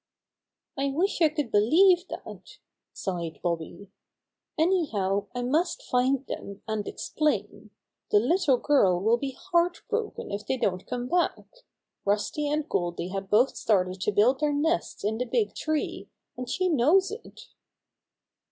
[0.79, 2.57] "I wish I could believe that,"
[2.91, 3.91] sighed Bobby.
[4.57, 7.69] "Anyhow I must find them and explain.
[8.09, 11.45] The little girl will be heart broken if they don't come back.
[12.03, 16.49] Rusty and Goldy had both started to build their nests in the big tree, and
[16.49, 17.49] she knows it."